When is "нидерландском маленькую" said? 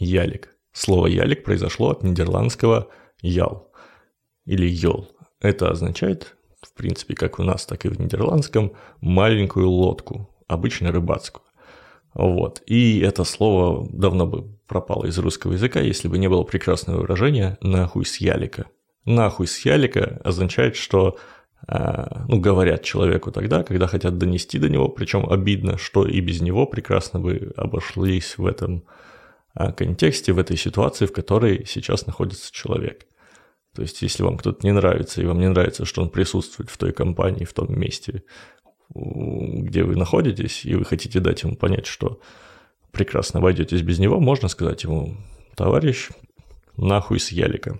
8.00-9.68